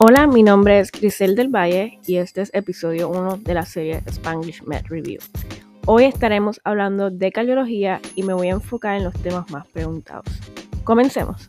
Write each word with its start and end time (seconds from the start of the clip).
Hola, 0.00 0.28
mi 0.28 0.44
nombre 0.44 0.78
es 0.78 0.92
Grisel 0.92 1.34
del 1.34 1.48
Valle 1.48 1.98
y 2.06 2.18
este 2.18 2.42
es 2.42 2.54
episodio 2.54 3.08
1 3.08 3.38
de 3.38 3.52
la 3.52 3.64
serie 3.64 4.04
Spanglish 4.06 4.62
Med 4.62 4.86
Review. 4.86 5.18
Hoy 5.86 6.04
estaremos 6.04 6.60
hablando 6.62 7.10
de 7.10 7.32
cardiología 7.32 8.00
y 8.14 8.22
me 8.22 8.32
voy 8.32 8.46
a 8.46 8.52
enfocar 8.52 8.96
en 8.96 9.02
los 9.02 9.14
temas 9.14 9.50
más 9.50 9.66
preguntados. 9.66 10.24
Comencemos. 10.84 11.48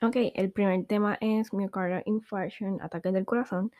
Ok, 0.00 0.16
el 0.34 0.50
primer 0.50 0.86
tema 0.86 1.18
es 1.20 1.52
myocardial 1.52 2.02
infarction, 2.06 2.80
ataques 2.80 3.12
del 3.12 3.26
corazón. 3.26 3.70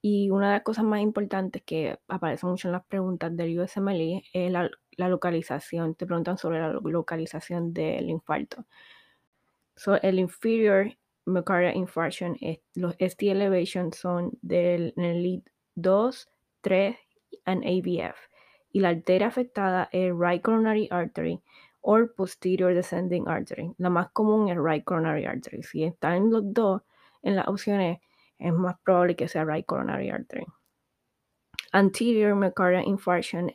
Y 0.00 0.30
una 0.30 0.48
de 0.48 0.54
las 0.54 0.62
cosas 0.62 0.84
más 0.84 1.00
importantes 1.00 1.62
que 1.62 1.98
aparece 2.08 2.46
mucho 2.46 2.68
en 2.68 2.72
las 2.72 2.84
preguntas 2.84 3.36
del 3.36 3.58
USMLE 3.58 4.22
es 4.32 4.52
la, 4.52 4.70
localización. 4.96 5.94
Te 5.94 6.06
preguntan 6.06 6.38
sobre 6.38 6.60
la 6.60 6.72
localización 6.72 7.72
del 7.72 8.10
infarto. 8.10 8.66
So, 9.76 10.00
el 10.02 10.18
inferior 10.18 10.96
myocardial 11.24 11.76
infarction, 11.76 12.36
los 12.74 12.94
ST 12.98 13.30
elevation 13.30 13.92
son 13.92 14.32
del 14.42 14.92
lead 14.96 15.42
2, 15.74 16.28
3 16.62 16.96
y 17.30 18.00
AVF. 18.00 18.16
Y 18.72 18.80
la 18.80 18.90
arteria 18.90 19.28
afectada 19.28 19.88
es 19.92 20.12
right 20.14 20.42
coronary 20.42 20.88
artery 20.90 21.40
o 21.80 22.06
posterior 22.16 22.74
descending 22.74 23.28
artery. 23.28 23.72
La 23.78 23.90
más 23.90 24.10
común 24.10 24.48
es 24.48 24.58
right 24.58 24.84
coronary 24.84 25.24
artery. 25.24 25.62
Si 25.62 25.84
están 25.84 26.30
los 26.30 26.42
dos 26.52 26.82
en 27.22 27.36
las 27.36 27.48
opciones, 27.48 28.00
es 28.38 28.52
más 28.52 28.76
probable 28.84 29.16
que 29.16 29.28
sea 29.28 29.44
right 29.44 29.66
coronary 29.66 30.10
artery. 30.10 30.46
Anterior 31.72 32.34
myocardial 32.34 32.86
infarction, 32.86 33.50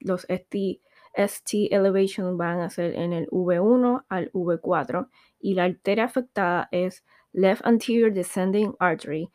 los 0.00 0.26
ST, 0.28 1.68
elevation 1.70 2.36
van 2.38 2.60
a 2.60 2.70
ser 2.70 2.94
en 2.94 3.12
el 3.12 3.26
V1 3.30 4.04
al 4.08 4.30
V4 4.32 5.08
y 5.40 5.54
la 5.54 5.64
arteria 5.64 6.04
afectada 6.04 6.68
es 6.70 7.04
left 7.32 7.64
anterior 7.64 8.12
descending 8.12 8.74
artery 8.78 9.28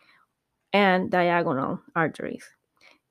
and 0.71 1.09
diagonal 1.11 1.81
arteries. 1.93 2.45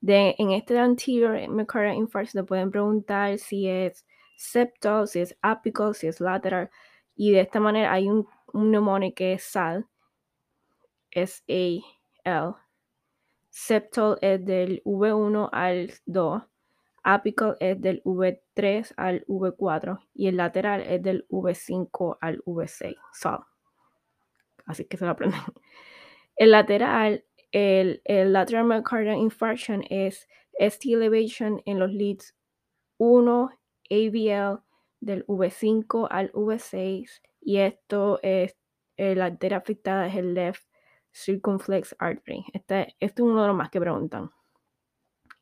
De, 0.00 0.34
en 0.38 0.52
este 0.52 0.78
anterior 0.78 1.48
myocardial 1.48 1.96
infarction 1.96 2.42
te 2.42 2.46
pueden 2.46 2.70
preguntar 2.70 3.38
si 3.38 3.68
es 3.68 4.06
septal, 4.36 5.06
si 5.08 5.20
es 5.20 5.36
apical, 5.42 5.94
si 5.94 6.06
es 6.06 6.20
lateral 6.20 6.70
y 7.16 7.32
de 7.32 7.40
esta 7.40 7.60
manera 7.60 7.92
hay 7.92 8.08
un, 8.08 8.26
un 8.52 9.12
que 9.12 9.34
es 9.34 9.42
SAL 9.42 9.86
S-A-L. 11.16 12.54
Septal 13.48 14.18
es 14.20 14.44
del 14.44 14.82
V1 14.84 15.48
al 15.50 15.90
2. 16.04 16.42
Apical 17.04 17.56
es 17.60 17.80
del 17.80 18.02
V3 18.04 18.92
al 18.96 19.24
V4 19.26 19.98
y 20.12 20.28
el 20.28 20.36
lateral 20.36 20.82
es 20.82 21.02
del 21.02 21.26
V5 21.28 22.18
al 22.20 22.42
V6. 22.44 22.96
Así 24.66 24.84
que 24.84 24.96
se 24.96 25.04
lo 25.04 25.12
aprenden. 25.12 25.40
El 26.38 26.50
lateral, 26.50 27.24
el, 27.50 28.02
el 28.04 28.34
lateral 28.34 28.66
myocardial 28.66 29.16
infarction 29.16 29.84
es 29.88 30.28
ST 30.58 30.92
elevation 30.92 31.62
en 31.64 31.78
los 31.78 31.90
leads 31.90 32.36
1, 32.98 33.50
AVL 33.88 34.60
del 35.00 35.26
V5 35.26 36.08
al 36.10 36.30
V6 36.32 37.22
y 37.40 37.56
esto 37.56 38.18
es, 38.22 38.54
la 38.98 39.26
arteria 39.26 39.56
afectada 39.56 40.08
es 40.08 40.16
el 40.16 40.34
left 40.34 40.62
circumflex 41.16 41.96
artery. 41.98 42.44
Este, 42.52 42.94
este, 43.00 43.22
es 43.22 43.26
uno 43.26 43.42
de 43.42 43.48
los 43.48 43.56
más 43.56 43.70
que 43.70 43.80
preguntan. 43.80 44.30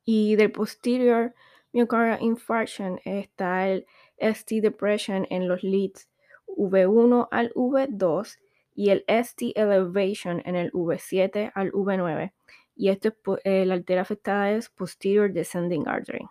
Y 0.04 0.36
del 0.36 0.52
posterior 0.52 1.34
myocardial 1.72 2.22
infarction 2.22 3.00
está 3.04 3.68
el 3.68 3.86
ST 4.18 4.60
depression 4.60 5.26
en 5.30 5.48
los 5.48 5.62
leads 5.62 6.08
V1 6.46 7.28
al 7.30 7.52
V2 7.54 8.38
y 8.74 8.90
el 8.90 9.04
ST 9.08 9.52
elevation 9.56 10.42
en 10.44 10.56
el 10.56 10.70
V7 10.72 11.50
al 11.54 11.72
V9. 11.72 12.32
Y 12.76 12.90
esto 12.90 13.08
es, 13.08 13.14
eh, 13.44 13.64
la 13.66 13.74
arteria 13.74 14.02
afectada 14.02 14.50
es 14.52 14.68
posterior 14.68 15.32
descending 15.32 15.88
artery. 15.88 16.26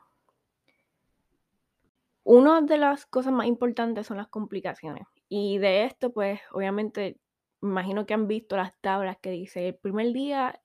Una 2.24 2.62
de 2.62 2.78
las 2.78 3.06
cosas 3.06 3.34
más 3.34 3.48
importantes 3.48 4.08
son 4.08 4.18
las 4.18 4.28
complicaciones. 4.30 5.06
Y 5.28 5.58
de 5.58 5.84
esto, 5.84 6.12
pues, 6.14 6.40
obviamente, 6.52 7.18
imagino 7.64 8.06
que 8.06 8.14
han 8.14 8.28
visto 8.28 8.58
las 8.58 8.74
tablas 8.82 9.18
que 9.22 9.32
dice, 9.32 9.70
el 9.70 9.76
primer 9.76 10.14
día 10.14 10.62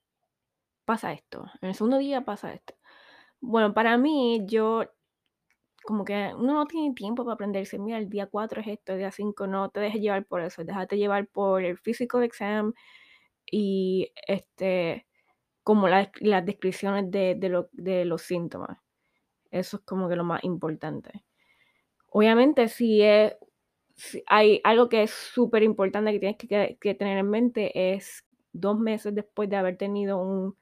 pasa 0.85 1.13
esto, 1.13 1.47
en 1.63 1.71
el 1.71 1.75
segundo 1.75 1.99
día 1.99 2.25
pasa 2.25 2.53
esto. 2.53 2.75
Bueno, 3.41 3.75
para 3.75 3.99
mí, 3.99 4.43
yo 4.47 4.85
como 5.85 6.05
que 6.05 6.33
uno 6.37 6.55
no 6.55 6.67
tiene 6.67 6.95
tiempo 6.95 7.25
para 7.25 7.35
aprenderse, 7.35 7.79
mira, 7.79 7.99
el 7.99 8.11
día 8.11 8.27
4 8.27 8.61
es 8.61 8.69
esto, 8.69 8.93
el 8.93 8.99
día 8.99 9.11
5 9.13 9.47
no 9.47 9.71
te 9.71 9.81
dejes 9.81 10.01
llevar 10.03 10.27
por 10.27 10.43
eso, 10.43 10.65
déjate 10.65 10.99
llevar 10.99 11.29
por 11.29 11.65
el 11.65 11.79
physical 11.79 12.23
exam 12.25 12.75
y 13.51 14.13
este 14.27 15.07
como 15.65 15.89
las 15.89 16.11
descripciones 16.47 17.11
de, 17.11 17.37
de 17.73 18.05
los 18.07 18.23
síntomas. 18.23 18.79
Eso 19.51 19.79
es 19.79 19.83
como 19.85 20.09
que 20.09 20.17
lo 20.17 20.25
más 20.25 20.43
importante. 20.45 21.25
Obviamente, 22.11 22.69
si 22.69 23.03
es 23.03 23.37
hay 24.27 24.61
algo 24.65 24.89
que 24.89 25.03
es 25.03 25.11
súper 25.11 25.63
importante 25.63 26.13
que 26.13 26.37
tienes 26.37 26.79
que, 26.79 26.95
tener 26.95 27.19
en 27.19 27.31
mente 27.31 27.95
es 27.95 28.25
dos 28.53 28.79
meses 28.79 29.15
después 29.15 29.49
de 29.49 29.57
haber 29.57 29.77
tenido 29.77 30.19
un 30.19 30.57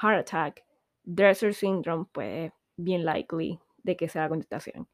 heart 0.00 0.20
attack, 0.20 0.64
Dresser 1.04 1.54
syndrome, 1.54 2.06
pues 2.12 2.52
bien 2.76 3.04
likely 3.04 3.58
de 3.82 3.96
que 3.96 4.08
sea 4.08 4.22
la 4.22 4.28
contestación. 4.28 4.88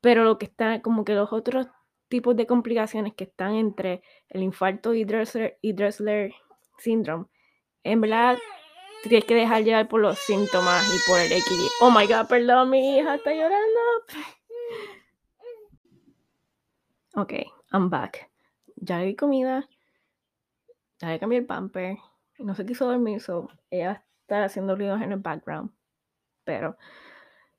Pero 0.00 0.24
lo 0.24 0.38
que 0.38 0.46
está, 0.46 0.80
como 0.80 1.04
que 1.04 1.14
los 1.14 1.32
otros 1.32 1.66
tipos 2.08 2.36
de 2.36 2.46
complicaciones 2.46 3.14
que 3.14 3.24
están 3.24 3.54
entre 3.54 4.02
el 4.28 4.42
infarto 4.42 4.94
y 4.94 5.04
Dressler, 5.04 5.58
y 5.60 5.72
Dressler 5.72 6.32
syndrome, 6.78 7.26
en 7.82 8.00
verdad 8.00 8.38
tienes 9.02 9.24
que 9.24 9.34
dejar 9.34 9.64
llevar 9.64 9.88
por 9.88 10.00
los 10.00 10.18
síntomas 10.18 10.84
y 10.86 11.10
por 11.10 11.18
el 11.18 11.32
equilibrio. 11.32 11.70
Oh 11.80 11.90
my 11.90 12.06
god, 12.06 12.28
perdón, 12.28 12.70
mi 12.70 12.98
hija 12.98 13.16
está 13.16 13.32
llorando. 13.32 13.80
Ok, 17.14 17.32
I'm 17.72 17.90
back. 17.90 18.30
Ya 18.76 18.98
le 18.98 19.06
di 19.06 19.16
comida, 19.16 19.68
ya 21.00 21.08
le 21.08 21.18
cambié 21.18 21.38
el 21.38 21.46
pamper, 21.46 21.96
no 22.38 22.54
se 22.54 22.64
quiso 22.64 22.86
dormir, 22.86 23.20
so 23.20 23.48
ella 23.70 24.04
está 24.20 24.44
haciendo 24.44 24.76
ruidos 24.76 25.00
en 25.00 25.12
el 25.12 25.18
background, 25.18 25.72
pero 26.44 26.76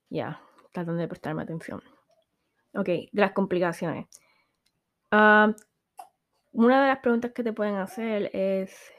ya, 0.09 0.41
tratando 0.71 1.01
de 1.01 1.07
prestarme 1.07 1.43
atención. 1.43 1.81
Ok, 2.73 2.85
de 2.85 3.09
las 3.13 3.31
complicaciones. 3.31 4.07
Ah, 5.11 5.53
una 6.51 6.81
de 6.81 6.87
las 6.87 6.99
preguntas 6.99 7.31
que 7.31 7.43
te 7.43 7.53
pueden 7.53 7.75
hacer 7.75 8.29
es, 8.33 8.91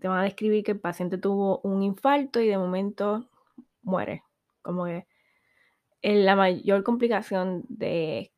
te 0.00 0.08
van 0.08 0.20
a 0.20 0.24
describir 0.24 0.64
que 0.64 0.72
el 0.72 0.80
paciente 0.80 1.18
tuvo 1.18 1.60
un 1.60 1.82
infarto 1.82 2.40
y 2.40 2.48
de 2.48 2.58
momento 2.58 3.28
muere. 3.82 4.24
Como 4.62 4.84
que 4.86 5.06
la 6.02 6.36
mayor 6.36 6.82
complicación 6.82 7.64
de 7.68 8.32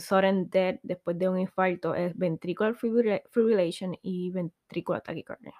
sudden 0.00 0.48
death 0.50 0.78
después 0.82 1.18
de 1.18 1.28
un 1.28 1.38
infarto 1.38 1.94
es 1.94 2.16
ventricular 2.16 2.74
fibrillation 2.74 3.96
y 4.02 4.30
ventricular 4.30 5.02
tachycardia. 5.02 5.54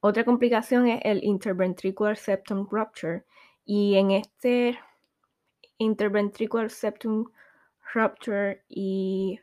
Otra 0.00 0.24
complicación 0.24 0.88
es 0.88 1.00
el 1.04 1.22
interventricular 1.22 2.16
septum 2.16 2.66
rupture 2.70 3.24
y 3.64 3.96
en 3.96 4.12
este 4.12 4.78
interventricular 5.78 6.70
septum 6.70 7.26
rupture 7.94 8.64
y 8.68 9.38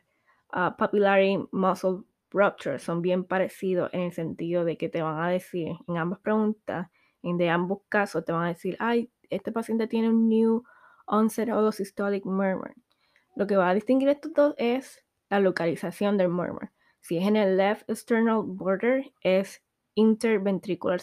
uh, 0.52 0.76
papillary 0.76 1.38
muscle 1.52 2.02
rupture 2.30 2.78
son 2.78 3.02
bien 3.02 3.24
parecidos 3.24 3.90
en 3.92 4.02
el 4.02 4.12
sentido 4.12 4.64
de 4.64 4.76
que 4.76 4.88
te 4.88 5.02
van 5.02 5.20
a 5.20 5.30
decir 5.30 5.76
en 5.86 5.96
ambas 5.96 6.18
preguntas, 6.20 6.88
en 7.22 7.40
ambos 7.48 7.80
casos 7.88 8.24
te 8.24 8.32
van 8.32 8.44
a 8.44 8.48
decir, 8.48 8.76
ay, 8.80 9.10
este 9.30 9.52
paciente 9.52 9.86
tiene 9.86 10.08
un 10.08 10.28
new 10.28 10.64
onset 11.06 11.50
of 11.50 11.74
systolic 11.74 12.24
murmur. 12.24 12.74
Lo 13.38 13.46
que 13.46 13.56
va 13.56 13.70
a 13.70 13.74
distinguir 13.74 14.08
estos 14.08 14.34
dos 14.34 14.54
es 14.58 15.00
la 15.30 15.38
localización 15.38 16.16
del 16.16 16.28
murmur. 16.28 16.72
Si 17.00 17.18
es 17.18 17.24
en 17.24 17.36
el 17.36 17.56
left 17.56 17.88
sternal 17.88 18.42
border, 18.42 19.12
es 19.22 19.62
interventricular 19.94 21.00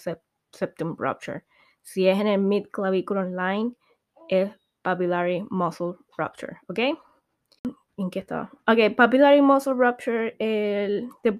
septum 0.51 0.97
rupture. 0.97 1.45
Si 1.81 2.09
es 2.09 2.19
en 2.19 2.27
el 2.27 2.41
mid 2.41 2.65
clavicular 2.73 3.27
line, 3.27 3.77
es 4.27 4.51
papillary 4.81 5.47
muscle 5.49 5.93
rupture. 6.17 6.57
¿Ok? 6.67 6.79
¿En 7.95 8.09
qué 8.09 8.19
estaba? 8.19 8.51
Ok, 8.67 8.93
papillary 8.97 9.41
muscle 9.41 9.75
rupture, 9.75 10.35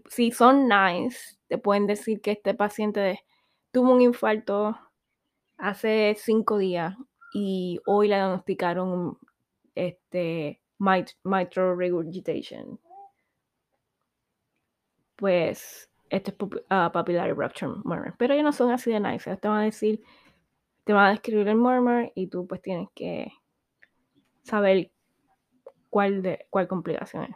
si 0.08 0.32
son 0.32 0.70
nice, 0.70 1.36
te 1.50 1.58
pueden 1.58 1.88
decir 1.88 2.22
que 2.22 2.32
este 2.32 2.54
paciente 2.54 3.20
tuvo 3.74 3.92
un 3.92 4.00
infarto 4.00 4.80
hace 5.58 6.16
cinco 6.18 6.58
días 6.58 6.96
y 7.34 7.82
hoy 7.86 8.08
le 8.08 8.16
diagnosticaron 8.16 9.18
este, 9.76 10.62
mitral 10.80 11.77
regurgitation. 11.77 12.80
Pues 15.16 15.89
este 16.10 16.31
es 16.31 16.38
uh, 16.42 16.92
papillary 16.92 17.31
rupture 17.31 17.72
murmur. 17.83 18.16
Pero 18.18 18.33
ellos 18.33 18.44
no 18.44 18.51
son 18.51 18.72
así 18.72 18.92
de 18.92 19.00
nice. 19.00 19.36
Te 19.38 19.48
van 19.48 19.62
a 19.62 19.63
decir, 19.63 20.01
te 20.83 20.94
van 20.94 21.07
a 21.07 21.10
describir 21.12 21.48
el 21.48 21.56
murmur 21.56 22.12
y 22.16 22.27
tú 22.27 22.45
pues 22.48 22.62
tienes 22.62 22.89
que 22.94 23.31
saber 24.44 24.92
cuál, 25.89 26.22
de, 26.22 26.45
cuál 26.50 26.68
complicación 26.68 27.24
es. 27.24 27.36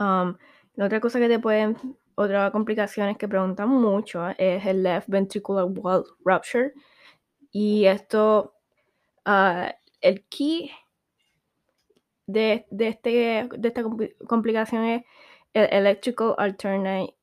Um, 0.00 0.36
la 0.74 0.86
otra 0.86 1.00
cosa 1.00 1.18
que 1.18 1.28
te 1.28 1.40
pueden, 1.40 1.76
otra 2.14 2.52
complicación 2.52 3.08
es 3.08 3.18
que 3.18 3.26
preguntan 3.26 3.68
mucho 3.68 4.28
es 4.38 4.64
el 4.64 4.84
left 4.84 5.08
ventricular 5.08 5.64
wall 5.64 6.04
rupture. 6.24 6.72
Y 7.50 7.86
esto, 7.86 8.54
uh, 9.26 9.70
el 10.00 10.24
key 10.26 10.70
de, 12.28 12.66
de, 12.70 12.88
este, 12.88 13.48
de 13.50 13.68
esta 13.68 13.82
complicación 14.28 14.84
es 14.84 15.02
el 15.54 15.64
electrical 15.72 16.34
alternate, 16.36 17.14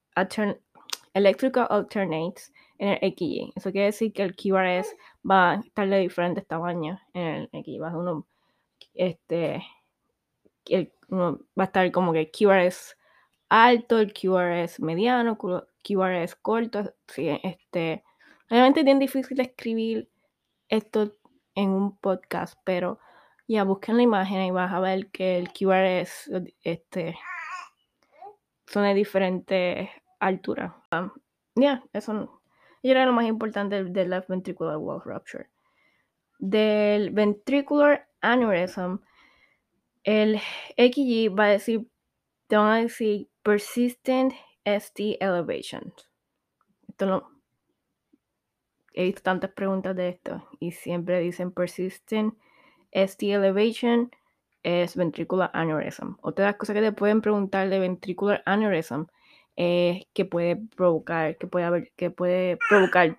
electrical 1.14 1.68
alternates 1.70 2.52
en 2.80 2.98
el 3.00 3.14
XY. 3.16 3.54
Eso 3.56 3.72
quiere 3.72 3.86
decir 3.86 4.12
que 4.12 4.24
el 4.24 4.36
QRS 4.36 4.96
va 5.30 5.52
a 5.52 5.56
estar 5.60 5.88
de 5.88 6.00
diferentes 6.00 6.46
tamaños 6.48 7.00
en 7.14 7.48
el 7.54 7.64
XY. 7.64 7.78
Va 7.78 7.92
a, 7.92 7.98
uno, 7.98 8.28
este, 8.96 9.62
va 10.74 11.38
a 11.58 11.64
estar 11.64 11.92
como 11.92 12.12
que 12.12 12.22
el 12.22 12.32
QRS 12.32 12.98
alto, 13.48 14.00
el 14.00 14.12
QRS 14.12 14.80
mediano, 14.80 15.38
QRS 15.38 16.36
corto. 16.42 16.96
Sí, 17.08 17.30
este, 17.44 18.04
realmente 18.50 18.80
es 18.80 18.86
bien 18.86 19.00
difícil 19.00 19.40
escribir 19.40 20.10
esto 20.68 21.16
en 21.54 21.70
un 21.70 21.96
podcast, 21.96 22.60
pero 22.64 23.00
ya 23.48 23.64
busquen 23.64 23.98
la 23.98 24.04
imagen 24.04 24.42
y 24.42 24.52
vas 24.52 24.72
a 24.74 24.80
ver 24.80 25.08
que 25.12 25.38
el 25.38 25.52
QRS 25.52 26.32
este, 26.64 27.18
son 28.68 28.84
de 28.84 28.94
diferentes 28.94 29.90
alturas. 30.20 30.74
Um, 30.92 31.12
ya, 31.56 31.84
eso 31.94 32.42
era 32.82 33.06
lo 33.06 33.14
más 33.14 33.26
importante 33.26 33.84
del 33.84 34.10
left 34.10 34.30
ventricular 34.30 34.78
wall 34.78 35.02
rupture. 35.04 35.50
Del 36.40 37.12
ventricular 37.12 38.08
aneurysm, 38.22 38.98
el 40.04 40.40
XG 40.78 41.36
va 41.38 41.46
a 41.46 41.50
decir, 41.50 41.88
te 42.48 42.58
van 42.58 42.72
a 42.72 42.82
decir 42.82 43.28
persistent 43.44 44.34
ST 44.66 45.18
elevation. 45.20 45.94
Esto 46.88 47.32
he 48.94 49.04
visto 49.04 49.22
tantas 49.22 49.52
preguntas 49.52 49.96
de 49.96 50.10
esto 50.10 50.48
y 50.60 50.72
siempre 50.72 51.20
dicen 51.20 51.52
persistent 51.52 52.36
ST 52.96 53.34
elevation 53.34 54.10
es 54.64 54.96
ventricular 54.96 55.52
aneurysm. 55.54 56.16
Otra 56.22 56.58
cosas 56.58 56.74
que 56.74 56.82
te 56.82 56.92
pueden 56.92 57.22
preguntar 57.22 57.70
de 57.70 57.80
ventricular 57.80 58.42
aneurysm 58.46 59.06
es 59.56 60.06
que 60.14 60.26
puede 60.26 60.56
provocar, 60.76 61.38
que 61.38 61.48
puede 61.48 61.94
que 61.96 62.10
puede 62.10 62.58
provocar 62.70 63.16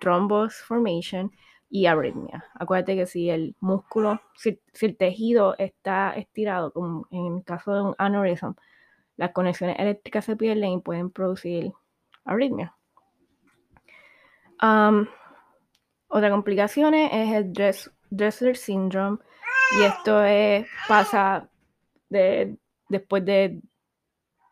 formation 0.51 1.31
y 1.69 1.85
arritmia. 1.85 2.45
Acuérdate 2.55 2.95
que 2.95 3.05
si 3.05 3.29
el 3.29 3.55
músculo, 3.59 4.21
si, 4.35 4.59
el 4.81 4.97
tejido 4.97 5.55
está 5.57 6.13
estirado, 6.15 6.71
como 6.73 7.07
en 7.11 7.37
el 7.37 7.43
caso 7.43 7.73
de 7.73 7.81
un 7.81 7.95
aneurysm, 7.97 8.53
las 9.15 9.31
conexiones 9.31 9.77
eléctricas 9.79 10.25
se 10.25 10.35
pierden 10.35 10.71
y 10.71 10.81
pueden 10.81 11.09
producir 11.11 11.71
arritmia. 12.25 12.75
otra 16.09 16.29
complicación 16.29 16.93
es 16.93 17.33
el 17.33 17.53
Dressler 18.09 18.57
syndrome 18.57 19.19
y 19.75 19.83
esto 19.83 20.23
es, 20.23 20.67
pasa 20.87 21.49
de, 22.09 22.57
después 22.89 23.25
de 23.25 23.61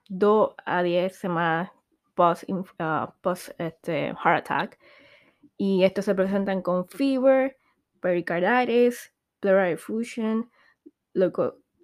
2 0.09 0.55
a 0.65 0.83
10 0.83 1.15
semanas 1.15 1.71
post, 2.15 2.43
uh, 2.49 3.11
post 3.21 3.49
este, 3.59 4.13
heart 4.23 4.49
attack. 4.49 4.79
Y 5.57 5.83
esto 5.83 6.01
se 6.01 6.15
presentan 6.15 6.61
con 6.61 6.87
fever, 6.87 7.57
pericarditis, 8.01 9.13
pleural 9.39 9.71
effusion, 9.71 10.49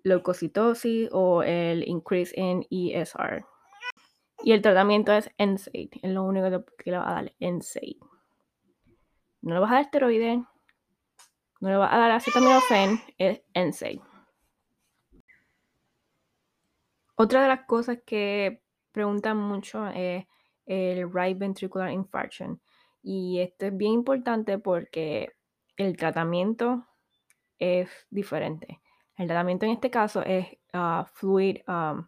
leucocitosis 0.04 1.10
o 1.12 1.44
el 1.44 1.88
increase 1.88 2.34
in 2.36 2.66
ESR. 2.70 3.46
Y 4.44 4.54
el 4.54 4.62
tratamiento 4.62 5.14
es 5.14 5.30
NSAID, 5.38 5.92
es 6.02 6.12
lo 6.12 6.24
único 6.24 6.66
que 6.78 6.92
le 6.92 6.98
va 6.98 7.10
a 7.10 7.14
dar 7.14 7.34
NSAID. 7.40 7.98
No 9.42 9.54
le 9.54 9.60
vas 9.60 9.72
a 9.72 9.76
dar 9.76 9.84
esteroides, 9.84 10.40
no 11.62 11.70
le 11.70 11.78
vas 11.78 11.94
a 11.94 11.98
dar 11.98 12.12
acetaminofén, 12.12 13.00
es 13.18 13.42
NSAID. 13.54 14.02
Otra 17.16 17.44
de 17.44 17.48
las 17.48 17.66
cosas 17.66 18.00
que 18.04 18.64
preguntan 18.92 19.38
mucho 19.38 19.88
es 19.88 20.26
el 20.66 21.12
right 21.14 21.38
ventricular 21.38 21.92
infarction. 21.92 22.60
Y 23.04 23.40
esto 23.40 23.68
es 23.68 23.78
bien 23.78 23.94
importante 23.94 24.58
porque 24.58 25.34
el 25.78 25.96
tratamiento 25.98 26.88
es 27.60 27.90
diferente. 28.10 28.82
El 29.16 29.28
tratamiento 29.28 29.68
en 29.68 29.74
este 29.74 29.92
caso 29.92 30.24
es 30.24 30.48
uh, 30.74 31.06
fluid, 31.14 31.58
um, 31.68 32.08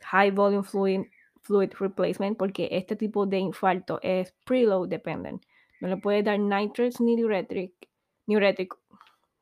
high 0.00 0.32
volume 0.32 0.64
fluid, 0.64 1.02
fluid 1.42 1.70
replacement, 1.78 2.36
porque 2.36 2.68
este 2.72 2.96
tipo 2.96 3.24
de 3.24 3.38
infarto 3.38 4.00
es 4.02 4.34
preload 4.44 4.88
dependent. 4.88 5.44
No 5.80 5.86
le 5.86 5.96
puede 5.96 6.24
dar 6.24 6.40
nitrates 6.40 7.00
ni 7.00 7.14
diuretic, 7.14 7.72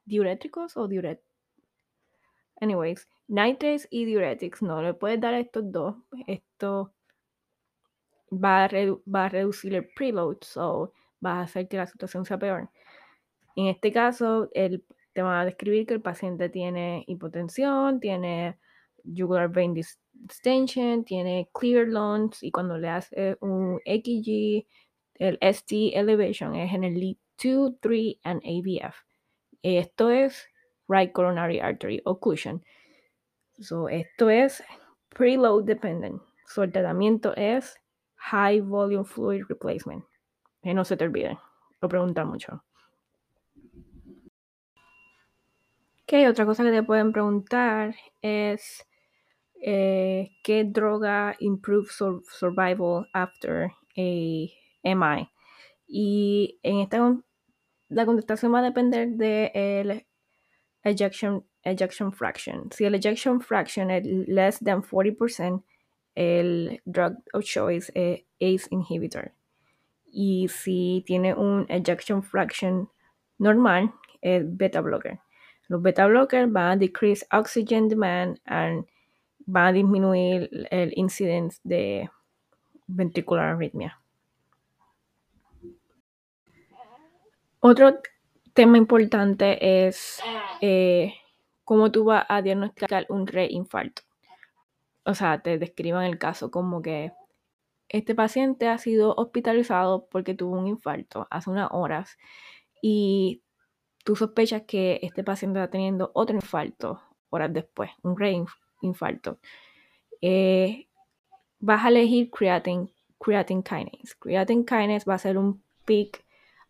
diuréticos 0.04 0.76
o 0.76 0.88
diuréticos. 0.88 1.30
Anyways, 2.60 3.08
nitrates 3.28 3.88
y 3.90 4.04
diuretics 4.04 4.62
no 4.62 4.82
le 4.82 4.92
puedes 4.94 5.20
dar 5.20 5.34
a 5.34 5.40
estos 5.40 5.70
dos. 5.72 5.96
Esto 6.26 6.92
va 8.30 8.64
a, 8.64 8.68
va 8.68 9.24
a 9.24 9.28
reducir 9.28 9.74
el 9.74 9.88
preload, 9.94 10.38
so 10.42 10.92
va 11.24 11.38
a 11.38 11.42
hacer 11.42 11.68
que 11.68 11.78
la 11.78 11.86
situación 11.86 12.24
sea 12.24 12.38
peor. 12.38 12.70
En 13.56 13.66
este 13.66 13.92
caso, 13.92 14.48
el, 14.52 14.84
te 15.12 15.22
va 15.22 15.40
a 15.40 15.44
describir 15.44 15.86
que 15.86 15.94
el 15.94 16.02
paciente 16.02 16.48
tiene 16.48 17.04
hipotensión, 17.06 18.00
tiene 18.00 18.58
jugular 19.04 19.50
vein 19.50 19.74
distension, 19.74 21.04
tiene 21.04 21.48
clear 21.52 21.86
lungs 21.86 22.42
y 22.42 22.50
cuando 22.50 22.78
le 22.78 22.88
hace 22.88 23.36
un 23.40 23.80
EKG, 23.84 24.66
el 25.14 25.38
ST 25.40 25.98
elevation 25.98 26.54
es 26.54 26.72
en 26.72 26.84
el 26.84 26.94
lead 26.94 27.16
2, 27.40 27.78
3 27.80 28.20
and 28.24 28.42
AVF. 28.42 28.94
Esto 29.62 30.08
es 30.08 30.46
right 30.88 31.12
coronary 31.12 31.60
artery 31.60 32.00
occlusion. 32.04 32.62
So, 33.60 33.88
esto 33.88 34.28
es 34.28 34.62
preload 35.10 35.64
dependent. 35.64 36.22
El 36.56 36.72
tratamiento 36.72 37.32
es 37.36 37.78
high 38.16 38.60
volume 38.60 39.04
fluid 39.04 39.44
replacement. 39.48 40.04
Que 40.62 40.74
no 40.74 40.84
se 40.84 40.96
te 40.96 41.04
olvide. 41.04 41.38
Lo 41.80 41.88
preguntan 41.88 42.28
mucho. 42.28 42.62
Ok, 46.02 46.28
otra 46.28 46.44
cosa 46.44 46.64
que 46.64 46.72
te 46.72 46.82
pueden 46.82 47.12
preguntar 47.12 47.94
es 48.20 48.84
eh, 49.62 50.30
qué 50.42 50.64
droga 50.64 51.36
improve 51.38 51.88
survival 51.88 53.06
after 53.12 53.70
a 53.96 54.50
MI. 54.82 55.30
Y 55.86 56.58
en 56.62 56.80
esta 56.80 56.98
la 57.90 58.06
contestación 58.06 58.54
va 58.54 58.60
a 58.60 58.62
depender 58.62 59.08
de 59.10 59.50
el 59.52 60.06
ejection, 60.82 61.44
ejection 61.64 62.12
fraction. 62.12 62.70
Si 62.72 62.84
el 62.84 62.94
ejection 62.94 63.40
fraction 63.40 63.90
es 63.90 64.04
less 64.06 64.58
than 64.60 64.82
40%, 64.82 65.62
el 66.14 66.80
drug 66.84 67.16
of 67.32 67.44
choice 67.44 67.90
es 67.94 68.24
ACE 68.40 68.68
inhibitor. 68.70 69.32
Y 70.12 70.48
si 70.48 71.04
tiene 71.06 71.34
un 71.34 71.66
ejection 71.68 72.22
fraction 72.22 72.88
normal, 73.38 73.92
es 74.22 74.42
beta 74.44 74.80
blocker. 74.80 75.20
Los 75.68 75.82
beta 75.82 76.06
blockers 76.06 76.50
van 76.50 76.72
a 76.72 76.76
decrease 76.76 77.24
oxygen 77.32 77.88
demand 77.88 78.40
and 78.44 78.86
van 79.46 79.68
a 79.68 79.72
disminuir 79.72 80.48
el 80.70 80.92
incidence 80.96 81.60
de 81.64 82.08
ventricular 82.88 83.54
arritmia. 83.54 83.99
Otro 87.60 88.00
tema 88.54 88.78
importante 88.78 89.86
es 89.86 90.20
eh, 90.62 91.14
cómo 91.64 91.92
tú 91.92 92.04
vas 92.04 92.24
a 92.28 92.40
diagnosticar 92.40 93.04
un 93.10 93.26
reinfarto. 93.26 94.02
O 95.04 95.14
sea, 95.14 95.42
te 95.42 95.58
describan 95.58 96.04
el 96.04 96.18
caso 96.18 96.50
como 96.50 96.80
que 96.80 97.12
este 97.90 98.14
paciente 98.14 98.66
ha 98.68 98.78
sido 98.78 99.14
hospitalizado 99.14 100.06
porque 100.10 100.34
tuvo 100.34 100.58
un 100.58 100.68
infarto 100.68 101.26
hace 101.30 101.50
unas 101.50 101.68
horas 101.72 102.16
y 102.80 103.42
tú 104.04 104.16
sospechas 104.16 104.62
que 104.62 104.98
este 105.02 105.22
paciente 105.22 105.58
está 105.58 105.70
teniendo 105.70 106.10
otro 106.14 106.36
infarto 106.36 107.02
horas 107.28 107.52
después, 107.52 107.90
un 108.02 108.16
reinfarto. 108.16 109.38
Eh, 110.22 110.88
vas 111.58 111.84
a 111.84 111.88
elegir 111.88 112.30
creatine, 112.30 112.88
creatine 113.18 113.62
kinase. 113.62 114.14
Creatine 114.18 114.64
kinase 114.64 115.08
va 115.08 115.14
a 115.14 115.18
ser 115.18 115.36
un 115.36 115.62
peak 115.84 116.24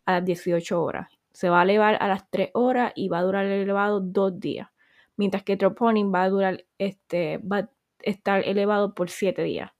a 0.05 0.13
las 0.13 0.25
18 0.25 0.81
horas. 0.81 1.09
Se 1.31 1.49
va 1.49 1.61
a 1.61 1.63
elevar 1.63 1.97
a 2.01 2.07
las 2.07 2.29
3 2.29 2.51
horas 2.53 2.91
y 2.95 3.07
va 3.09 3.19
a 3.19 3.23
durar 3.23 3.45
elevado 3.45 3.99
dos 3.99 4.39
días. 4.39 4.69
Mientras 5.17 5.43
que 5.43 5.57
troponin 5.57 6.13
va 6.13 6.23
a 6.23 6.29
durar, 6.29 6.65
este, 6.77 7.37
va 7.39 7.57
a 7.57 7.69
estar 8.01 8.45
elevado 8.47 8.93
por 8.93 9.09
7 9.09 9.41
días. 9.43 9.71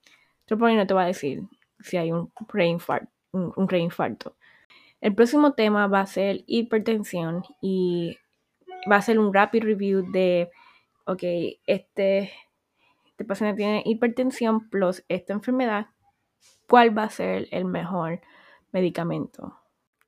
Troponin 0.45 0.77
no 0.77 0.87
te 0.87 0.93
va 0.93 1.03
a 1.03 1.07
decir 1.07 1.41
si 1.79 1.97
hay 1.97 2.11
un 2.11 2.31
reinfarto, 2.47 3.09
un. 3.31 3.53
El 5.01 5.15
próximo 5.15 5.53
tema 5.53 5.87
va 5.87 6.01
a 6.01 6.05
ser 6.05 6.43
hipertensión 6.45 7.43
y 7.61 8.17
va 8.89 8.97
a 8.97 9.01
ser 9.01 9.19
un 9.19 9.33
rapid 9.33 9.63
review 9.63 10.11
de 10.11 10.51
ok, 11.05 11.23
este, 11.65 12.31
este 13.05 13.25
paciente 13.25 13.57
tiene 13.57 13.83
hipertensión 13.85 14.69
plus 14.69 15.03
esta 15.07 15.33
enfermedad, 15.33 15.87
¿cuál 16.67 16.97
va 16.97 17.03
a 17.03 17.09
ser 17.09 17.47
el 17.51 17.65
mejor 17.65 18.21
medicamento? 18.71 19.60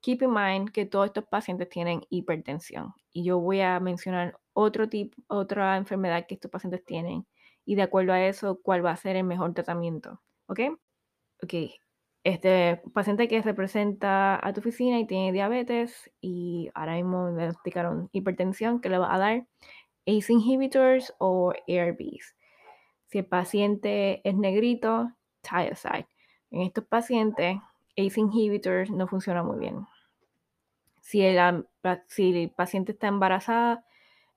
Keep 0.04 0.22
in 0.24 0.34
mind 0.34 0.72
que 0.72 0.86
todos 0.86 1.06
estos 1.06 1.24
pacientes 1.24 1.70
tienen 1.70 2.02
hipertensión 2.10 2.94
y 3.14 3.24
yo 3.24 3.40
voy 3.40 3.62
a 3.62 3.80
mencionar 3.80 4.38
otro 4.52 4.90
tipo, 4.90 5.16
otra 5.28 5.78
enfermedad 5.78 6.28
que 6.28 6.34
estos 6.34 6.52
pacientes 6.52 6.84
tienen 6.84 7.26
y 7.64 7.76
de 7.76 7.84
acuerdo 7.84 8.12
a 8.12 8.22
eso, 8.22 8.60
cuál 8.62 8.86
va 8.86 8.92
a 8.92 8.98
ser 8.98 9.16
el 9.16 9.24
mejor 9.24 9.54
tratamiento, 9.54 10.22
¿ok? 10.48 10.60
Ok, 11.42 11.54
este 12.26 12.82
paciente 12.94 13.30
que 13.30 13.42
representa 13.42 14.46
a 14.46 14.52
tu 14.52 14.60
oficina 14.60 15.00
y 15.00 15.08
tiene 15.08 15.32
diabetes 15.32 16.12
y 16.20 16.70
ahora 16.74 16.96
mismo 16.96 17.34
diagnosticaron 17.34 18.10
hipertensión, 18.12 18.82
¿qué 18.82 18.90
le 18.90 18.98
va 18.98 19.16
a 19.16 19.20
dar? 19.20 19.48
ACE 20.06 20.34
inhibitors 20.34 21.14
o 21.18 21.54
ARBs. 21.66 22.36
Si 23.08 23.20
el 23.20 23.26
paciente 23.26 24.20
es 24.28 24.36
negrito, 24.36 25.14
thiazide. 25.42 26.10
En 26.52 26.64
estos 26.64 26.84
pacientes, 26.84 27.58
ACE 27.96 28.20
inhibitors 28.20 28.92
no 28.92 29.08
funciona 29.08 29.44
muy 29.44 29.60
bien. 29.60 29.88
Si 31.04 31.22
el, 31.22 31.68
si 32.08 32.44
el 32.44 32.50
paciente 32.50 32.94
está 32.94 33.08
embarazada, 33.08 33.84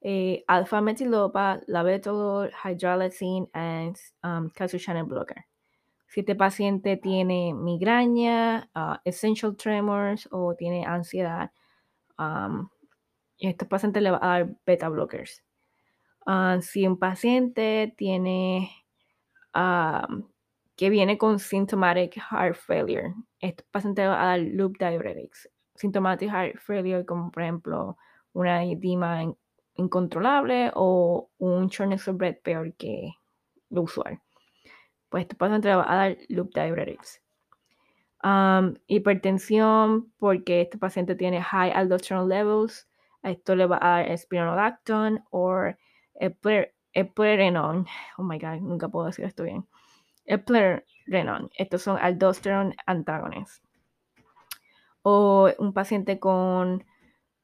eh, 0.00 0.44
alpha 0.48 0.80
metilopa, 0.80 1.60
labetalol, 1.68 2.50
hydralazine, 2.50 3.48
and 3.54 3.96
um, 4.24 4.50
calcium 4.50 4.80
channel 4.80 5.06
blocker. 5.06 5.46
Si 6.08 6.20
este 6.20 6.34
paciente 6.34 6.96
tiene 6.96 7.54
migraña, 7.54 8.68
uh, 8.74 8.96
essential 9.04 9.56
tremors 9.56 10.28
o 10.32 10.56
tiene 10.56 10.84
ansiedad, 10.84 11.52
um, 12.18 12.68
paciente 13.68 14.00
le 14.00 14.10
va 14.10 14.18
a 14.20 14.26
dar 14.26 14.56
beta 14.66 14.88
blockers. 14.88 15.44
Uh, 16.26 16.60
si 16.60 16.84
un 16.84 16.98
paciente 16.98 17.94
tiene 17.96 18.70
que 20.76 20.90
viene 20.90 21.16
con 21.16 21.38
symptomatic 21.38 22.16
heart 22.16 22.56
failure, 22.56 23.14
este 23.40 23.64
paciente 23.70 24.06
va 24.06 24.20
a 24.20 24.26
dar 24.26 24.40
loop 24.40 24.76
diuretics. 24.78 25.48
Symptomatic 25.76 26.30
heart 26.30 26.58
failure, 26.58 27.04
como 27.04 27.30
por 27.30 27.42
ejemplo 27.42 27.96
una 28.32 28.64
edema 28.64 29.24
incontrolable 29.76 30.70
o 30.74 31.30
un 31.38 31.68
shortness 31.68 32.08
of 32.08 32.16
breath 32.16 32.42
peor 32.42 32.72
que 32.74 33.12
lo 33.70 33.82
usual. 33.82 34.20
Pues 35.08 35.22
este 35.22 35.36
paciente 35.36 35.68
le 35.68 35.76
va 35.76 35.90
a 35.90 35.96
dar 35.96 36.16
loop 36.28 36.52
diuretics. 36.54 37.20
Um, 38.22 38.74
hipertensión, 38.86 40.12
porque 40.18 40.62
este 40.62 40.78
paciente 40.78 41.14
tiene 41.14 41.40
high 41.40 41.70
aldosterone 41.70 42.28
levels, 42.28 42.88
a 43.22 43.30
esto 43.30 43.54
le 43.54 43.66
va 43.66 43.78
a 43.80 44.02
dar 44.02 44.18
spironolactone 44.18 45.22
o 45.30 45.72
eplerenone. 46.92 47.86
Oh 48.18 48.22
my 48.22 48.38
god, 48.38 48.60
nunca 48.60 48.88
puedo 48.88 49.06
decir 49.06 49.24
esto 49.24 49.44
bien. 49.44 49.66
Eplerenone. 50.24 51.50
Estos 51.56 51.82
son 51.82 51.98
aldosterone 51.98 52.74
antagonists. 52.86 53.65
O 55.08 55.48
un 55.60 55.72
paciente 55.72 56.18
con 56.18 56.84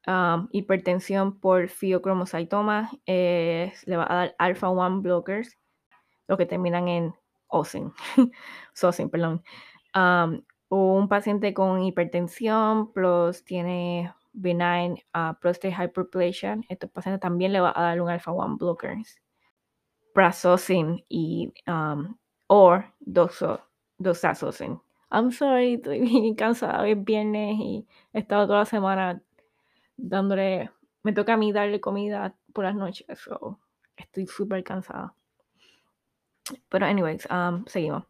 um, 0.08 0.48
hipertensión 0.50 1.38
por 1.38 1.68
fiocromocytoma 1.68 2.90
eh, 3.06 3.72
le 3.86 3.96
va 3.96 4.06
a 4.10 4.14
dar 4.16 4.34
alpha 4.38 4.68
1 4.68 5.00
blockers, 5.00 5.56
los 6.26 6.38
que 6.38 6.46
terminan 6.46 6.88
en 6.88 7.14
OSIN, 7.46 7.92
SOSIN, 8.74 9.10
perdón. 9.12 9.44
Um, 9.94 10.42
o 10.70 10.94
un 10.94 11.08
paciente 11.08 11.54
con 11.54 11.84
hipertensión 11.84 12.92
plus 12.92 13.44
tiene 13.44 14.12
benign 14.32 14.98
uh, 15.14 15.38
prostate 15.40 15.72
hyperplasia, 15.72 16.58
este 16.68 16.88
paciente 16.88 17.20
también 17.20 17.52
le 17.52 17.60
va 17.60 17.72
a 17.76 17.82
dar 17.82 18.00
un 18.00 18.08
alpha 18.10 18.32
1 18.32 18.56
blockers. 18.56 19.20
Prazosin 20.14 21.04
y 21.08 21.54
um, 21.68 22.18
or 22.48 22.92
doxazosin. 22.98 24.82
I'm 25.12 25.30
sorry, 25.30 25.74
estoy 25.74 26.00
bien 26.08 26.34
cansada, 26.34 26.88
es 26.88 27.04
viernes 27.04 27.56
y 27.58 27.86
he 28.14 28.20
estado 28.20 28.46
toda 28.46 28.60
la 28.60 28.64
semana 28.64 29.22
dándole, 29.98 30.70
me 31.02 31.12
toca 31.12 31.34
a 31.34 31.36
mí 31.36 31.52
darle 31.52 31.80
comida 31.80 32.34
por 32.54 32.64
las 32.64 32.74
noches, 32.74 33.06
so 33.18 33.58
estoy 33.96 34.26
súper 34.26 34.64
cansada. 34.64 35.14
Pero 36.70 36.86
anyways, 36.86 37.28
um, 37.30 37.64
seguimos. 37.66 38.04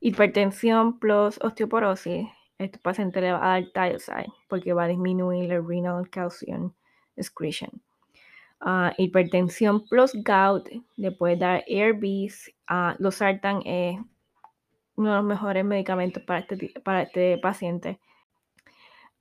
Hipertensión 0.00 0.98
plus 0.98 1.38
osteoporosis, 1.42 2.26
este 2.58 2.78
paciente 2.78 3.20
le 3.20 3.32
va 3.32 3.38
a 3.38 3.60
dar 3.60 3.70
thiazide 3.72 4.32
porque 4.48 4.72
va 4.72 4.84
a 4.84 4.88
disminuir 4.88 5.52
el 5.52 5.66
renal 5.66 6.08
calcium 6.08 6.72
excretion. 7.16 7.82
Uh, 8.62 8.90
hipertensión 8.96 9.86
plus 9.86 10.14
gout 10.24 10.68
le 10.96 11.12
puede 11.12 11.36
dar 11.36 11.64
ARBs. 11.68 12.50
Uh, 12.70 12.94
los 12.98 13.16
sartan 13.16 13.60
es 13.66 13.98
uno 14.96 15.10
de 15.10 15.16
los 15.16 15.24
mejores 15.24 15.64
medicamentos 15.64 16.22
para 16.22 16.40
este, 16.40 16.80
para 16.80 17.02
este 17.02 17.38
paciente. 17.38 18.00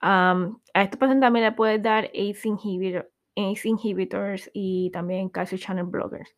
A 0.02 0.52
este 0.74 0.98
paciente 0.98 1.26
también 1.26 1.46
le 1.46 1.52
puede 1.52 1.80
dar 1.80 2.06
ACE, 2.06 3.06
ACE 3.36 3.70
inhibitors 3.70 4.50
y 4.54 4.90
también 4.92 5.30
calcium 5.30 5.60
channel 5.60 5.86
blockers. 5.86 6.36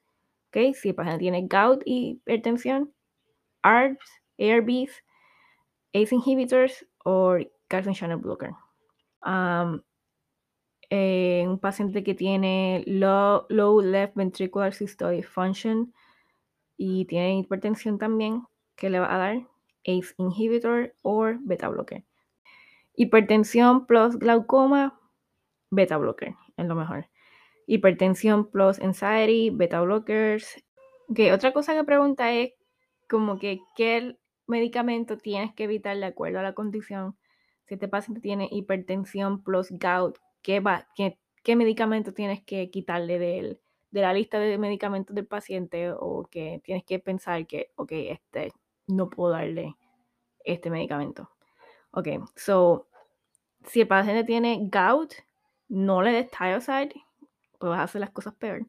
¿Okay? 0.50 0.74
Si 0.74 0.89
el 0.89 0.96
paciente 0.96 1.20
tiene 1.20 1.48
gout 1.48 1.82
y 1.86 2.22
hipertensión, 2.25 2.94
ARBs, 3.62 4.22
ARBs, 4.39 5.03
ACE 5.94 6.15
inhibitors 6.15 6.86
o 7.03 7.38
calcium 7.67 7.96
channel 7.96 8.17
blocker. 8.17 8.51
Eh, 10.89 11.44
un 11.46 11.60
paciente 11.60 12.01
que 12.03 12.13
tiene 12.13 12.84
low, 12.88 13.46
low 13.50 13.82
left 13.82 14.15
ventricular 14.15 14.74
systolic 14.74 15.25
function 15.25 15.94
y 16.77 17.03
tiene 17.06 17.39
hipertensión 17.39 17.98
también, 17.98 18.44
que 18.77 18.89
le 18.89 19.00
va 19.00 19.13
a 19.13 19.17
dar 19.17 19.48
ACE 19.84 20.13
inhibitor 20.17 20.93
o 21.01 21.25
beta 21.41 21.67
blocker. 21.67 22.05
Hipertensión 22.93 23.86
plus 23.86 24.17
glaucoma, 24.17 25.00
beta 25.69 25.98
blocker, 25.98 26.36
es 26.55 26.65
lo 26.65 26.75
mejor. 26.75 27.07
Hipertensión 27.65 28.50
plus 28.50 28.79
anxiety, 28.79 29.50
beta 29.50 29.81
blockers. 29.81 30.63
Okay, 31.10 31.31
otra 31.31 31.51
cosa 31.51 31.74
que 31.74 31.84
pregunta 31.84 32.31
es 32.31 32.53
como 33.10 33.39
que 33.39 33.60
qué 33.75 34.17
medicamento 34.46 35.17
tienes 35.17 35.53
que 35.53 35.65
evitar 35.65 35.98
de 35.98 36.05
acuerdo 36.05 36.39
a 36.39 36.43
la 36.43 36.53
condición. 36.53 37.17
Si 37.65 37.74
este 37.74 37.88
paciente 37.88 38.22
tiene 38.22 38.48
hipertensión 38.51 39.43
plus 39.43 39.69
gout, 39.72 40.17
¿qué, 40.41 40.60
va, 40.60 40.88
qué, 40.96 41.19
qué 41.43 41.55
medicamento 41.55 42.13
tienes 42.13 42.41
que 42.43 42.69
quitarle 42.69 43.19
de, 43.19 43.60
de 43.91 44.01
la 44.01 44.13
lista 44.13 44.39
de 44.39 44.57
medicamentos 44.57 45.15
del 45.15 45.27
paciente 45.27 45.91
o 45.91 46.27
que 46.29 46.62
tienes 46.63 46.84
que 46.86 47.00
pensar 47.00 47.46
que, 47.46 47.72
ok, 47.75 47.91
este, 47.91 48.53
no 48.88 49.10
puedo 49.10 49.32
darle 49.32 49.75
este 50.44 50.70
medicamento. 50.70 51.29
Ok, 51.91 52.08
so, 52.36 52.88
si 53.65 53.82
el 53.82 53.88
paciente 53.88 54.24
tiene 54.24 54.70
gout, 54.72 55.13
no 55.70 56.01
le 56.01 56.12
des 56.12 56.32
thiazide, 56.32 56.94
pues 57.60 57.70
vas 57.70 57.79
a 57.79 57.84
hacer 57.84 58.01
las 58.01 58.12
cosas 58.12 58.34
peor. 58.36 58.65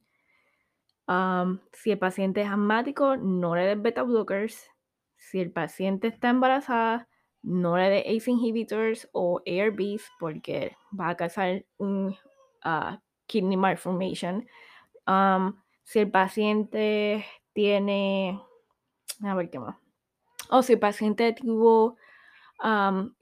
Um, 1.06 1.60
si 1.72 1.90
el 1.90 1.98
paciente 1.98 2.42
es 2.42 2.48
asmático, 2.48 3.16
no 3.16 3.54
le 3.54 3.62
des 3.62 3.80
beta 3.80 4.02
blockers. 4.02 4.70
Si 5.16 5.40
el 5.40 5.50
paciente 5.50 6.08
está 6.08 6.28
embarazada, 6.28 7.08
no 7.42 7.76
le 7.76 7.88
des 7.88 8.04
ACE 8.06 8.30
inhibitors 8.30 9.08
o 9.12 9.40
ARBs 9.46 10.10
porque 10.18 10.76
va 10.98 11.10
a 11.10 11.16
causar 11.16 11.64
un 11.78 12.16
uh, 12.64 12.96
kidney 13.26 13.56
malformation. 13.56 14.46
Um, 15.06 15.54
si 15.84 16.00
el 16.00 16.10
paciente 16.10 17.24
tiene, 17.54 18.40
a 19.24 19.34
ver 19.34 19.48
qué 19.50 19.58
más. 19.58 19.76
O 20.50 20.62
si 20.62 20.74
el 20.74 20.78
paciente 20.78 21.32
tuvo, 21.32 21.96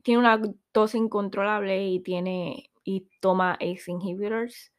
tiene 0.02 0.18
una 0.18 0.40
tos 0.72 0.94
incontrolable 0.94 1.86
y 1.88 2.00
tiene 2.00 2.70
y 2.84 3.08
toma 3.20 3.54
ACE 3.54 3.90
inhibitors, 3.90 4.72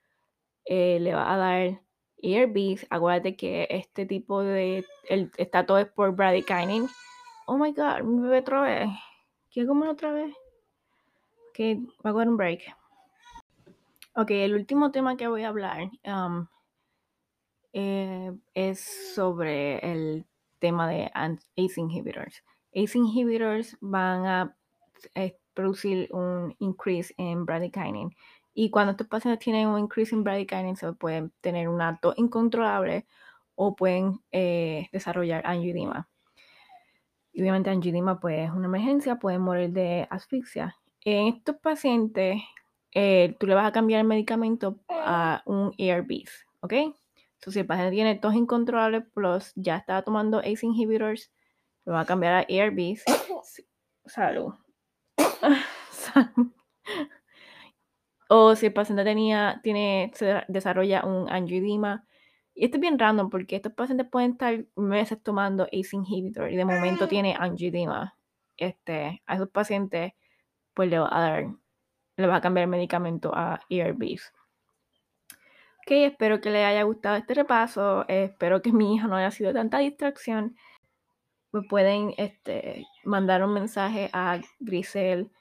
eh, 0.66 0.98
le 1.02 1.14
va 1.14 1.34
a 1.34 1.38
dar 1.38 1.82
ARBs. 2.24 2.88
Acuérdate 2.90 3.36
que 3.36 3.68
este 3.70 4.06
tipo 4.06 4.42
de, 4.42 4.86
el, 5.10 5.32
está 5.38 5.66
todo 5.66 5.78
es 5.80 5.88
por 5.88 6.16
bradykinin. 6.16 6.88
Oh 7.48 7.58
my 7.58 7.74
god, 7.74 8.04
me 8.04 8.22
bebé 8.24 8.40
otra 8.40 8.62
vez. 8.62 8.90
¿Quiero 9.52 9.70
comer 9.70 9.90
otra 9.90 10.12
vez? 10.14 10.34
Ok, 11.50 11.60
voy 12.04 12.24
a 12.24 12.28
un 12.28 12.38
break. 12.38 12.62
Ok, 14.16 14.32
el 14.32 14.54
último 14.54 14.92
tema 14.92 15.18
que 15.18 15.28
voy 15.28 15.44
a 15.44 15.50
hablar 15.50 15.90
eh, 17.74 18.32
es 18.54 19.14
sobre 19.14 19.80
el 19.80 20.26
tema 20.60 20.88
de 20.88 21.12
ACE 21.14 21.80
inhibitors. 21.80 22.44
ACE 22.74 22.98
inhibitors 22.98 23.78
van 23.82 24.26
a 24.26 24.56
eh, 25.16 25.38
producir 25.54 26.10
un 26.12 26.56
increase 26.60 27.14
en 27.18 27.46
bradykinin. 27.46 28.16
Y 28.54 28.70
cuando 28.70 28.92
estos 28.92 29.08
pacientes 29.08 29.44
tienen 29.44 29.68
un 29.68 29.80
increase 29.80 30.16
en 30.16 30.24
bradykinin, 30.24 30.76
se 30.76 30.92
pueden 30.94 31.32
tener 31.42 31.70
un 31.70 31.82
alto 31.82 32.14
incontrolable 32.18 33.06
o 33.56 33.76
pueden 33.76 34.20
eh, 34.32 34.88
desarrollar 34.92 35.46
angioedema. 35.46 36.08
Y 37.34 37.42
obviamente 37.42 37.70
angioedema 37.70 38.20
pues, 38.20 38.48
es 38.48 38.52
una 38.52 38.66
emergencia, 38.66 39.18
pueden 39.18 39.42
morir 39.42 39.72
de 39.72 40.08
asfixia. 40.10 40.76
En 41.06 41.28
estos 41.28 41.56
pacientes, 41.58 42.42
eh, 42.94 43.36
tú 43.40 43.48
le 43.48 43.56
vas 43.56 43.68
a 43.68 43.72
cambiar 43.72 44.02
el 44.02 44.08
medicamento 44.08 44.80
a 44.90 45.44
un 45.46 45.74
ARBs, 45.80 46.46
¿ok? 46.62 46.74
Entonces, 47.38 47.54
si 47.54 47.60
el 47.60 47.68
paciente 47.68 47.92
tiene 47.92 48.16
tos 48.16 48.34
incontrolable 48.34 49.02
plus 49.02 49.54
ya 49.56 49.78
está 49.78 50.02
tomando 50.02 50.40
ACE 50.40 50.66
inhibitors, 50.66 51.32
lo 51.86 51.94
va 51.94 52.02
a 52.02 52.06
cambiar 52.06 52.34
a 52.34 52.40
ARBs. 52.40 53.04
Salud. 54.06 54.54
o 58.30 58.56
si 58.56 58.66
el 58.66 58.74
paciente 58.74 59.04
tenía, 59.04 59.60
tiene, 59.64 60.12
se 60.16 60.44
desarrolla 60.48 61.06
un 61.06 61.30
angioedema. 61.30 62.06
Y 62.56 62.66
esto 62.66 62.78
es 62.78 62.82
bien 62.82 62.98
random 62.98 63.30
porque 63.30 63.56
estos 63.56 63.74
pacientes 63.74 64.08
pueden 64.10 64.32
estar 64.32 64.66
meses 64.76 65.22
tomando 65.22 65.66
ACE 65.66 65.96
inhibitor 65.96 66.52
y 66.52 66.56
de 66.56 66.66
momento 66.66 67.08
tiene 67.08 67.36
angioedema. 67.38 68.18
Este, 68.58 69.22
a 69.28 69.36
esos 69.36 69.50
pacientes, 69.50 70.14
pues 70.74 70.90
le 70.90 70.98
va 70.98 71.16
a 71.16 71.22
dar, 71.22 71.46
le 72.18 72.28
va 72.28 72.38
a 72.38 72.42
cambiar 72.42 72.64
el 72.64 72.72
medicamento 72.72 73.32
a 73.36 73.60
ARBs. 73.70 74.34
Ok, 75.88 75.94
espero 75.94 76.42
que 76.42 76.50
les 76.50 76.66
haya 76.66 76.84
gustado 76.84 77.16
este 77.16 77.34
repaso. 77.34 78.04
espero 78.10 78.62
que 78.62 78.74
mi 78.74 78.96
hija 78.96 79.08
no 79.08 79.16
haya 79.16 79.32
sido 79.32 79.54
tanta 79.54 79.78
distracción. 79.80 80.58
Me 81.54 81.62
pueden 81.62 82.14
este, 82.18 82.86
mandar 83.06 83.42
un 83.42 83.54
mensaje 83.54 84.10
a 84.12 84.42
griseldv 84.60 85.32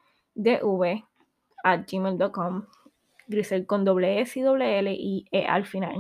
a 1.65 1.77
gmail.com. 1.79 2.65
Grisel 3.27 3.67
con 3.67 3.85
doble 3.85 4.21
S 4.21 4.39
y 4.39 4.43
doble 4.43 4.79
L 4.79 4.93
y 4.93 5.27
E 5.33 5.47
al 5.47 5.67
final. 5.67 5.97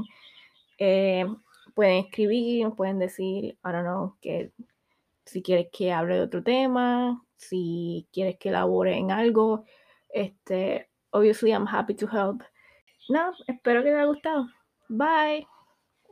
Eh, 0.78 1.26
pueden 1.74 2.04
escribir, 2.04 2.70
pueden 2.76 3.00
decir, 3.00 3.46
I 3.46 3.58
don't 3.64 3.82
know, 3.82 4.16
que 4.20 4.52
si 5.24 5.42
quieres 5.42 5.70
que 5.72 5.92
hable 5.92 6.14
de 6.14 6.20
otro 6.20 6.44
tema, 6.44 7.20
si 7.36 8.06
quieres 8.12 8.38
que 8.38 8.50
elabore 8.50 8.96
en 8.96 9.10
algo. 9.10 9.64
Este, 10.08 10.88
obviously, 11.10 11.50
I'm 11.50 11.66
happy 11.66 11.94
to 11.94 12.06
help. 12.06 12.44
No, 13.08 13.32
espero 13.46 13.82
que 13.82 13.90
les 13.90 13.98
haya 13.98 14.06
gustado. 14.06 14.46
Bye. 14.88 15.46